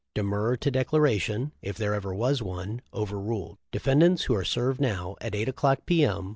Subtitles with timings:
[0.15, 3.59] De murrer to declaration, if there ever was one, over ruled.
[3.71, 6.03] Defendants who are served now, at 8 o'clock, P.
[6.03, 6.29] M.